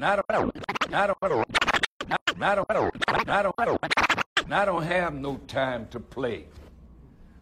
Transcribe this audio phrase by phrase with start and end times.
[0.00, 5.86] I don't, I don't, I don't, I don't, I don't, I don't have no time
[5.90, 6.46] to play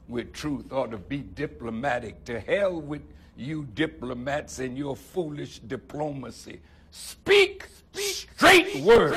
[0.09, 2.25] with truth or to be diplomatic.
[2.25, 3.03] To hell with
[3.37, 6.61] you diplomats and your foolish diplomacy.
[6.91, 9.17] Speak straight words.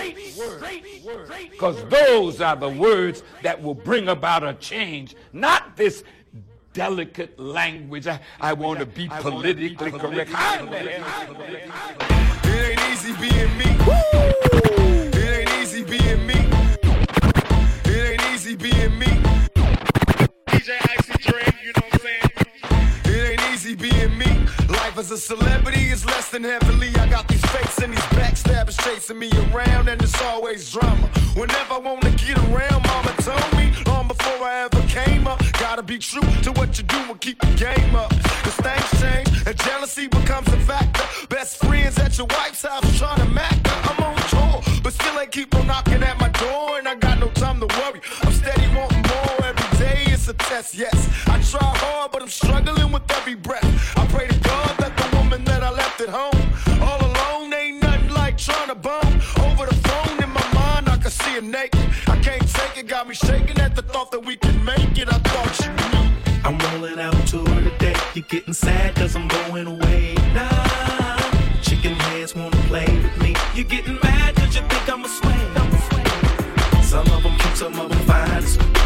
[1.50, 6.04] Because those are the words that will bring about a change, not this
[6.74, 8.08] delicate language.
[8.08, 10.32] I, I want to be politically correct.
[12.46, 13.66] It ain't easy being me.
[15.14, 16.36] It ain't easy being me.
[17.86, 19.06] It ain't easy being me.
[20.48, 22.23] DJ Icy Drake, you know what I'm saying?
[23.64, 24.26] Easy being me.
[24.68, 26.90] Life as a celebrity is less than heavenly.
[26.98, 31.08] I got these fakes and these backstabbers chasing me around, and it's always drama.
[31.34, 35.42] Whenever I wanna get around, mama told me long before I ever came up.
[35.62, 38.10] Gotta be true to what you do and keep the game up.
[38.44, 41.06] Cause things change and jealousy becomes a factor.
[41.30, 43.80] Best friends at your wife's house trying to mac her.
[43.90, 47.18] I'm on tour, but still ain't keep on knocking at my door, and I got
[47.18, 48.02] no time to worry.
[48.24, 49.48] I'm steady wanting more
[49.84, 50.04] day.
[50.08, 50.98] It's a test, yes.
[51.28, 53.70] I try hard, but I'm struggling with every breath.
[53.98, 56.46] I pray to God that the woman that I left at home
[56.88, 59.16] all alone ain't nothing like trying to bone
[59.48, 60.16] over the phone.
[60.26, 61.88] In my mind, I can see her naked.
[62.08, 65.08] I can't take it, got me shaking at the thought that we can make it.
[65.16, 66.06] I thought you knew.
[66.46, 67.96] I'm rolling out tour today.
[68.16, 71.18] You're getting sad cause I'm going away now.
[71.62, 73.36] Chicken heads wanna play with me.
[73.56, 75.63] You're getting mad cause you think I'm a swing.
[76.94, 78.30] Some of them cute, some of them fine.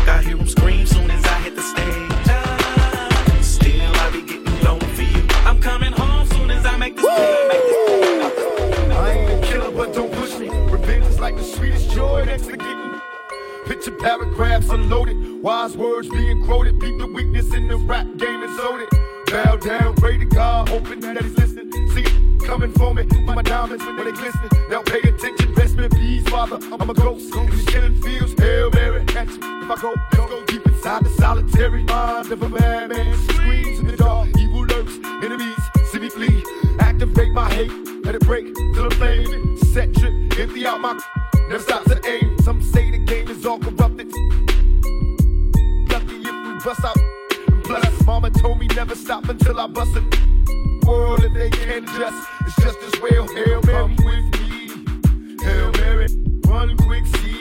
[0.08, 3.44] I hear them scream soon as I hit the stage.
[3.44, 5.28] Still, I be getting low for you.
[5.44, 7.48] I'm coming home soon as I make this move.
[7.50, 8.92] Make this move.
[8.92, 10.48] I ain't a killer, but don't push me.
[10.48, 13.02] Revenge is like the sweetest joy that's the getting.
[13.66, 16.80] Picture paragraphs unloaded, wise words being quoted.
[16.80, 18.88] Beat the weakness in the rap game is loaded.
[19.26, 21.67] Bow down, pray to God, hoping that he's listening.
[22.48, 24.50] Coming for me, my diamonds when they glistening.
[24.70, 26.58] Now pay attention, best in peace, Father.
[26.72, 29.36] I'm a ghost, these killing fields, Hail Mary, catch me.
[29.36, 33.18] If I go, let's go deep inside the solitary mind of a madman.
[33.28, 35.58] Screams in the dark, evil lurks, enemies
[35.92, 36.44] see me flee.
[36.80, 37.72] Activate my hate,
[38.04, 39.58] let it break till the flame.
[39.58, 41.00] Set trip, empty out my.
[41.50, 42.38] Never stop to aim.
[42.40, 44.08] Some say the game is all corrupted.
[45.92, 46.98] Lucky if we bust out.
[47.64, 50.57] Plus, mama told me never stop until I bust it.
[50.88, 53.28] World, if they can't adjust, it's just as well.
[53.28, 54.70] Hail Mary with me.
[55.44, 56.08] Hail Mary,
[56.48, 57.37] run quick, see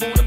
[0.00, 0.21] rainbow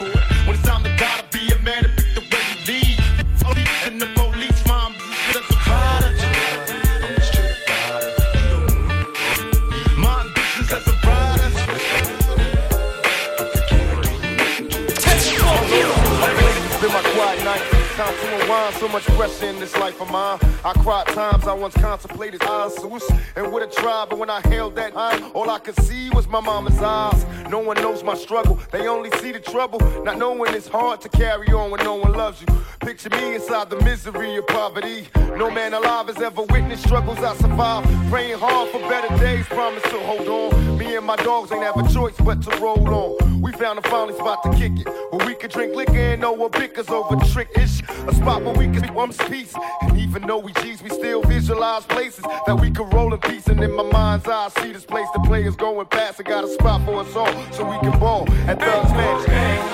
[0.00, 0.37] it.
[18.78, 20.38] So much pressure in this life of mine.
[20.64, 23.02] I cried times I once contemplated answers
[23.34, 26.28] and would have tried, but when I held that high, all I could see was
[26.28, 27.26] my mama's eyes.
[27.50, 29.80] No one knows my struggle, they only see the trouble.
[30.04, 32.46] Not knowing it's hard to carry on when no one loves you.
[32.88, 35.06] Picture me inside the misery of poverty.
[35.36, 37.86] No man alive has ever witnessed struggles I survived.
[38.08, 40.78] Praying hard for better days, promise to hold on.
[40.78, 43.42] Me and my dogs ain't have a choice but to roll on.
[43.42, 46.32] We found a finally spot to kick it, where we could drink liquor and know
[46.32, 47.82] what bickers over trick ish.
[48.06, 49.54] A spot where we can be one peace.
[49.82, 53.48] And even though we G's, we still visualize places that we could roll in peace.
[53.48, 56.20] And in my mind's eye, I see this place the players going past.
[56.20, 59.68] I got a spot for us all, so we can ball at Thugz Mansion.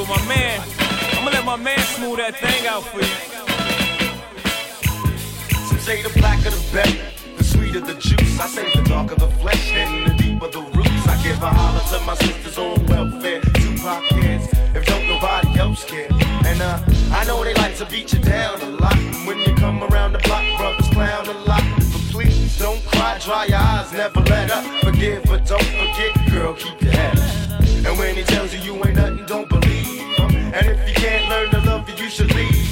[0.00, 0.60] But my man,
[1.12, 3.14] I'm gonna let my man smooth that thing out for you.
[5.68, 6.98] Some say the blacker the better,
[7.36, 8.40] the sweeter the juice.
[8.40, 11.06] I say the darker the flesh and the deeper the roots.
[11.06, 15.84] I give a holler to my sisters on welfare, Tupac kids, if don't nobody else
[15.84, 16.08] care.
[16.46, 16.80] And uh,
[17.12, 18.96] I know they like to beat you down a lot.
[18.96, 21.62] And when you come around the block, brothers clown a lot.
[21.92, 24.64] But please don't cry, dry your eyes, never let up.
[24.82, 27.50] Forgive but don't forget, girl, keep your head up.
[27.86, 29.24] And when he tells you you ain't nothing,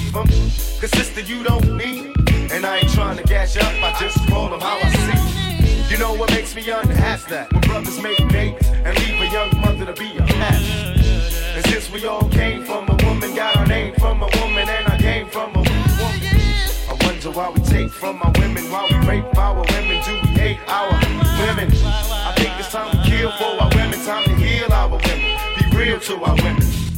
[0.08, 0.80] leave him.
[0.80, 2.14] Cause sister, you don't need him.
[2.50, 5.92] And I ain't trying to gas you up, I just call them how I see.
[5.92, 7.30] You know what makes me unhappy?
[7.30, 11.56] that when brothers make babies and leave a young mother to be a mess.
[11.56, 14.88] And since we all came from a woman, got our name from a woman, and
[14.88, 15.72] I came from a woman.
[16.88, 20.28] I wonder why we take from our women, why we rape our women, do we
[20.38, 21.70] hate our women?
[21.84, 25.76] I think it's time to kill for our women, time to heal our women, be
[25.76, 26.97] real to our women.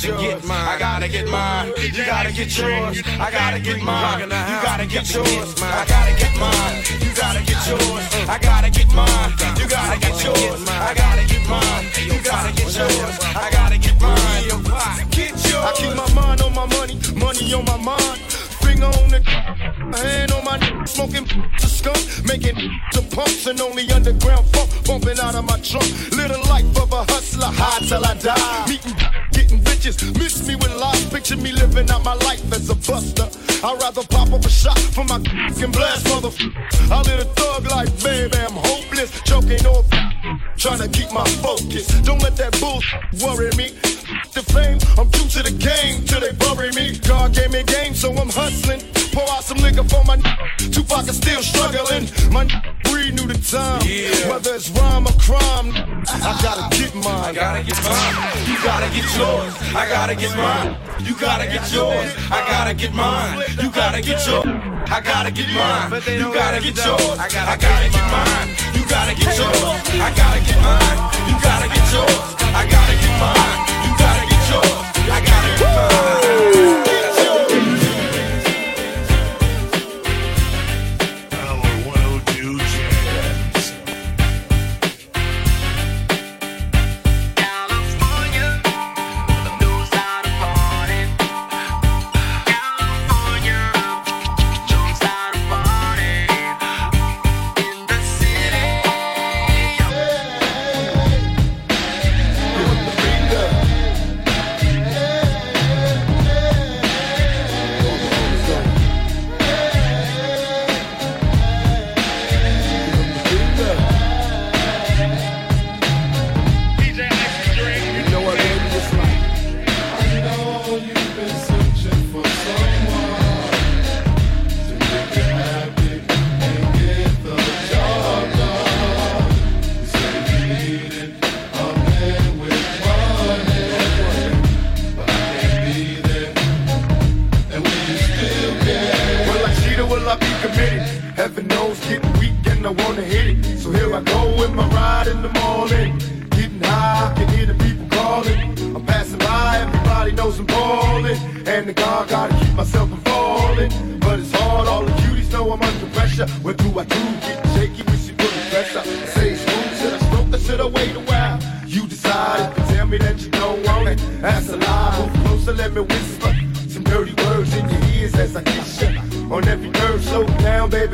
[0.00, 0.62] gotta get yours.
[0.66, 1.72] I gotta get mine.
[1.76, 3.04] You gotta get yours.
[3.20, 4.20] I gotta get mine.
[4.20, 5.62] You gotta get yours.
[5.62, 6.82] I gotta get mine.
[7.02, 8.28] You gotta get yours.
[8.28, 9.32] I gotta get mine.
[9.58, 10.68] You gotta get yours.
[10.68, 11.84] I gotta get mine.
[12.06, 13.18] You gotta get yours.
[13.36, 15.10] I gotta get mine.
[15.10, 15.64] Get yours.
[15.68, 18.18] I keep my mind on my money, money on my mind.
[18.62, 19.20] Finger on the
[19.96, 21.26] hand on my smoking
[21.56, 22.56] a skunk, making
[22.92, 25.86] the pumps and only underground funk bumping out of my trunk.
[26.12, 28.66] Little life of a hustler, high till I die.
[28.68, 28.96] Meeting,
[29.42, 31.04] getting bitches, miss me with lies.
[31.10, 33.28] Picture me living out my life as a buster.
[33.64, 36.30] I'd rather pop up a shot for my and blast mother.
[36.90, 38.36] I live a thug life, baby.
[38.36, 39.84] I'm hopeless, choking on
[40.56, 41.88] trying to keep my focus.
[42.02, 42.82] Don't let that bull
[43.24, 43.72] worry me.
[44.34, 46.98] The fame, I'm true to the game till they bury me.
[46.98, 48.82] God gave me game, so I'm hustling.
[49.12, 50.16] Pour out some liquor for my
[50.70, 52.06] Tupac is still struggling.
[52.30, 52.44] My
[53.12, 53.80] knew the time.
[54.30, 55.72] Whether it's rhyme or crime,
[56.06, 57.06] I gotta get mine.
[57.06, 58.14] I gotta get mine.
[58.46, 59.52] You gotta get yours.
[59.74, 60.76] I gotta get mine.
[61.06, 62.10] You gotta get yours.
[62.30, 63.42] I gotta get mine.
[63.62, 64.46] You gotta get yours.
[64.90, 66.02] I gotta get mine.
[66.18, 67.16] You gotta get yours.
[67.18, 68.48] I gotta get mine.
[68.74, 69.58] You gotta get yours.
[69.96, 70.98] I gotta get mine.
[71.28, 72.20] You gotta get yours.
[72.52, 73.58] I gotta get mine.
[73.86, 74.78] You gotta get yours.
[75.10, 76.09] I gotta get mine.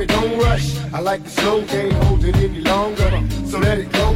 [0.07, 0.77] Baby, don't rush.
[0.93, 3.23] I like the slow, can't hold it any longer.
[3.47, 4.09] So let it go.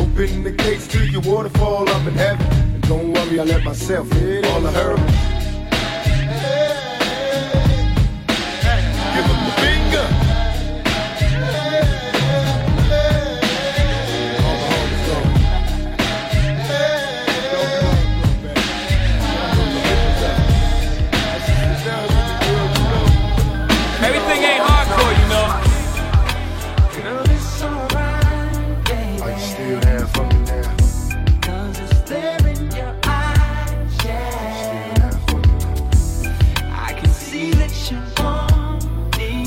[0.00, 2.46] Open the gates to your waterfall up in heaven.
[2.74, 4.96] And don't worry, I let myself hit all of her.
[9.14, 10.21] Give him the finger.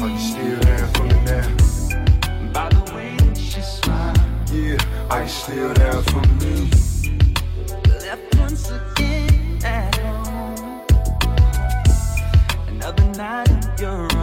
[0.06, 1.48] Are you still there for me now?
[2.54, 4.14] By the way that you smile,
[4.54, 6.70] Yeah, are you still there for me?
[8.06, 10.86] Left once again at home,
[12.68, 14.15] Another night on your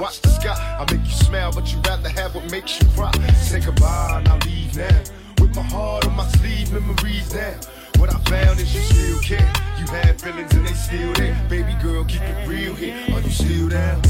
[0.00, 0.56] watch the sky.
[0.78, 3.12] I make you smile, but you'd rather have what makes you cry.
[3.34, 5.02] Say goodbye and I leave now.
[5.40, 7.54] With my heart on my sleeve, memories now.
[7.98, 9.52] What I found is you still care.
[9.78, 11.36] You had feelings and they still there.
[11.48, 12.96] Baby girl, keep it real here.
[13.12, 14.02] Are you still down?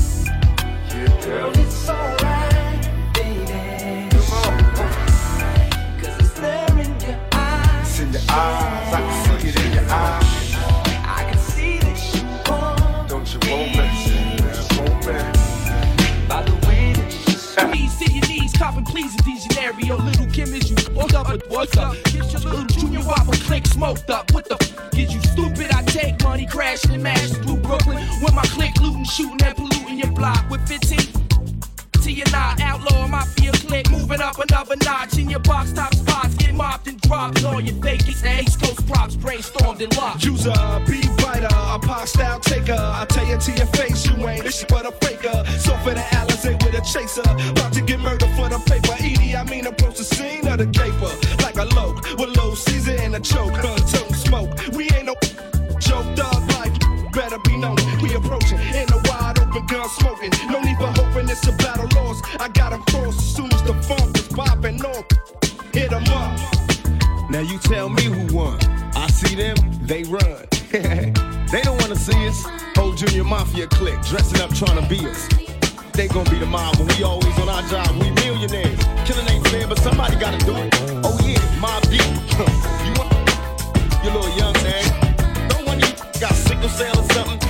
[0.89, 4.09] Yeah, girl, it's alright, baby.
[4.11, 4.59] Come on.
[6.01, 8.01] Cause it's there in your eyes.
[8.01, 8.95] In your eyes.
[8.95, 10.55] I can see it in your eyes.
[11.05, 13.09] I can see that you want.
[13.09, 13.86] Don't you want me?
[19.77, 20.19] A Degenario.
[20.19, 20.95] Lil' Kim is you.
[20.95, 21.95] What's up, what's up?
[22.05, 24.33] Get your little junior wobble click smoked up.
[24.33, 25.73] What the f is you stupid?
[25.73, 27.99] I take money, crashing and mashing through Brooklyn.
[28.23, 30.99] With my click looting, shooting and polluting your block with 15
[32.03, 32.61] to your knot.
[32.61, 35.19] Outlaw mafia click, moving up another notch.
[35.19, 37.45] In your box top spots, get mopped and dropped.
[37.45, 40.25] All your fake East Coast props brainstormed and locked.
[40.25, 40.55] User,
[40.87, 42.79] be writer, a pop style taker.
[42.79, 45.45] I tell you to your face, you ain't this but a faker.
[45.59, 48.86] So for the Alizé with a chaser, about to get murdered for the paper.
[53.27, 53.55] Choke.
[53.91, 54.51] Tote smoke.
[54.73, 55.15] We ain't no
[55.81, 56.73] joke, dog like
[57.13, 57.77] better be known.
[58.01, 60.31] We approaching in a wide open gun smoking.
[60.49, 62.25] No need for hoping it's a battle lost.
[62.41, 65.05] I got 'em crossed as soon as the funk is popping off.
[65.73, 66.39] Hit 'em up.
[67.31, 68.59] Now you tell me who won.
[68.95, 70.47] I see them, they run.
[71.53, 72.47] they don't wanna see us.
[72.77, 75.29] Whole junior mafia clique dressing up trying to be us.
[75.95, 77.89] They gon' be the mob when we always on our job.
[78.01, 78.79] We millionaires.
[79.07, 80.75] Killing ain't fair, but somebody gotta do it.
[81.03, 82.77] Oh yeah, Mobb Deep.
[84.07, 85.49] you little young man.
[85.49, 87.41] Don't of you got sickle cell or something.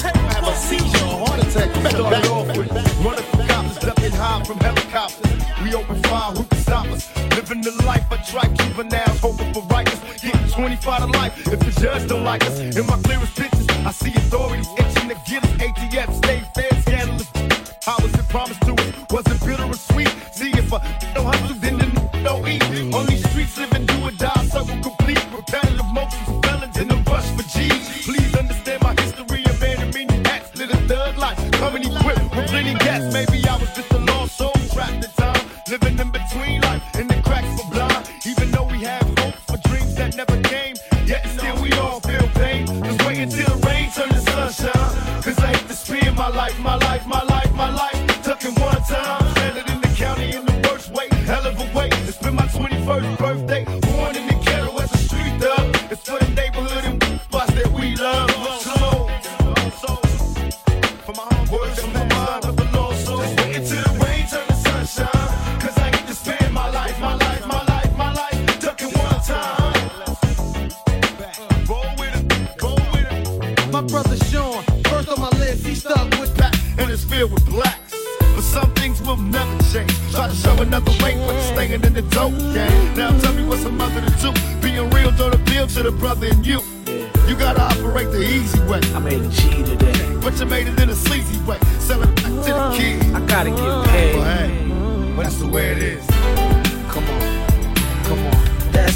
[0.00, 1.72] Have a seizure or heart attack.
[1.82, 2.70] Better back Started off with
[3.04, 5.32] running cops, ducking high from helicopters.
[5.62, 7.14] We open fire, who can stop us?
[7.36, 10.00] Living the life of tripe juveniles, hoping for righteous.
[10.22, 12.58] Getting 25 to life if the judge don't like us.
[12.60, 14.68] In my clearest pictures, I see authorities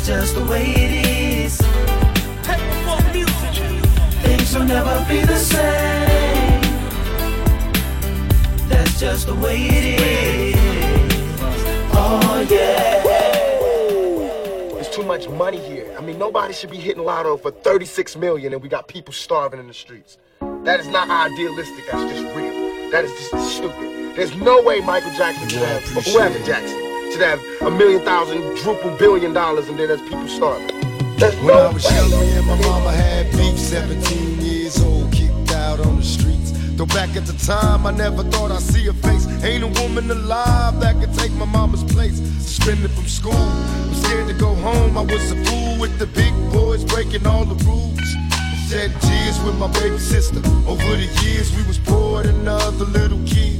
[0.01, 1.07] That's just the way it
[1.45, 1.59] is.
[4.23, 6.63] Things will never be the same.
[8.71, 10.57] That's just the way it is.
[11.93, 13.03] Oh yeah.
[14.73, 15.95] There's too much money here.
[15.99, 19.61] I mean, nobody should be hitting lotto for 36 million and we got people starving
[19.61, 20.17] in the streets.
[20.65, 22.91] That is not idealistic, that's just real.
[22.91, 24.17] That is just stupid.
[24.17, 28.41] There's no way Michael Jackson should have, or whoever Jackson, should have a million thousand,
[28.59, 30.69] druple billion dollars and then there's people starving.
[31.17, 33.59] There's When I was young, and my mama had beef.
[33.59, 36.53] 17 years old, kicked out on the streets.
[36.77, 39.27] Though back at the time, I never thought I'd see a face.
[39.43, 42.19] Ain't a woman alive that could take my mama's place.
[42.41, 44.97] Suspended from school, I'm scared to go home.
[44.97, 48.09] I was a fool with the big boys breaking all the rules.
[48.69, 50.39] Shed tears with my baby sister.
[50.67, 53.60] Over the years, we was poor than other little kids.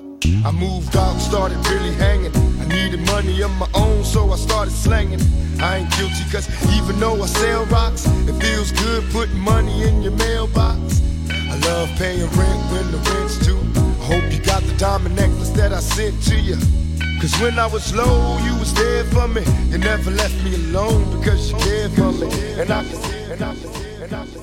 [0.23, 2.35] I moved out, started really hanging.
[2.59, 5.19] I needed money of my own, so I started slanging.
[5.59, 10.01] I ain't guilty, cause even though I sell rocks, it feels good putting money in
[10.03, 11.01] your mailbox.
[11.29, 13.59] I love paying rent when the rent's due.
[13.75, 16.57] I hope you got the diamond necklace that I sent to you.
[17.19, 19.41] Cause when I was low, you was there for me.
[19.69, 22.27] You never left me alone because you cared for me.
[22.59, 22.83] And I,
[23.31, 23.51] and I,
[24.03, 24.40] and I, and I